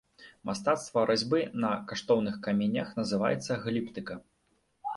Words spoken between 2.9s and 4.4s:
называецца гліптыка.